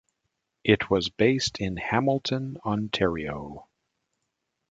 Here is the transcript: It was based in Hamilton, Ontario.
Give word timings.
It 0.63 0.89
was 0.89 1.09
based 1.09 1.59
in 1.59 1.77
Hamilton, 1.77 2.57
Ontario. 2.65 3.67